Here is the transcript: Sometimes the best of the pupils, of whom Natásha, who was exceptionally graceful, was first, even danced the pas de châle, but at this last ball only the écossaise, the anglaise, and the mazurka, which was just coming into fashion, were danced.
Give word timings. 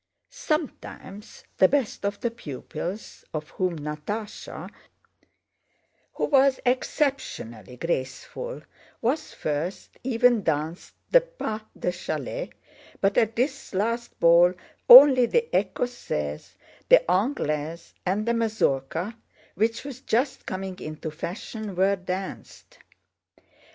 Sometimes 0.31 1.43
the 1.57 1.67
best 1.67 2.05
of 2.07 2.19
the 2.21 2.31
pupils, 2.31 3.23
of 3.35 3.49
whom 3.51 3.77
Natásha, 3.77 4.67
who 6.13 6.25
was 6.25 6.59
exceptionally 6.65 7.77
graceful, 7.77 8.63
was 8.99 9.31
first, 9.35 9.99
even 10.03 10.41
danced 10.41 10.95
the 11.11 11.21
pas 11.21 11.61
de 11.77 11.89
châle, 11.89 12.51
but 12.99 13.15
at 13.15 13.35
this 13.35 13.75
last 13.75 14.19
ball 14.19 14.55
only 14.89 15.27
the 15.27 15.47
écossaise, 15.53 16.55
the 16.89 17.03
anglaise, 17.11 17.93
and 18.03 18.27
the 18.27 18.33
mazurka, 18.33 19.15
which 19.53 19.83
was 19.85 20.01
just 20.01 20.47
coming 20.47 20.79
into 20.79 21.11
fashion, 21.11 21.75
were 21.75 21.95
danced. 21.95 22.79